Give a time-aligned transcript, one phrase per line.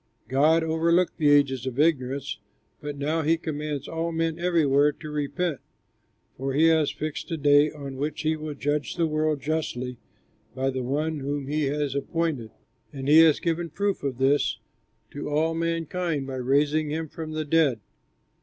[0.29, 2.39] God overlooked the ages of ignorance,
[2.79, 5.59] but now he commands all men everywhere to repent,
[6.35, 9.97] for he has fixed a day on which he will judge the world justly
[10.55, 12.49] by the one whom he has appointed,
[12.91, 14.57] and he has given proof of this
[15.11, 17.79] to all mankind by raising him from the dead."